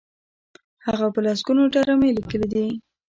هغه 0.85 1.07
په 1.13 1.19
لسګونو 1.25 1.71
ډرامې 1.73 2.09
لیکلي 2.17 2.47
دي. 2.53 2.67